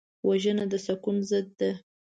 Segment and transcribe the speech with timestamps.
[0.27, 1.71] وژنه د سکون ضد ده